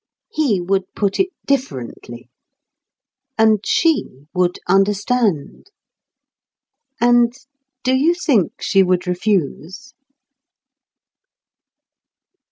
He 0.31 0.59
would 0.59 0.91
put 0.95 1.19
it 1.19 1.29
differently. 1.45 2.27
And 3.37 3.63
she 3.63 4.25
would 4.33 4.57
understand. 4.67 5.69
And 6.99 7.35
do 7.83 7.93
you 7.95 8.15
think 8.15 8.63
she 8.63 8.81
would 8.81 9.05
refuse? 9.05 9.93